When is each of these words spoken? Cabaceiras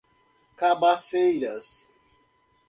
Cabaceiras 0.57 1.93